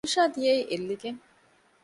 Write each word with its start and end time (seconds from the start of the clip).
އިންޝާ 0.03 0.23
ދިޔައީ 0.35 0.61
އެއްލިގެން 0.69 1.19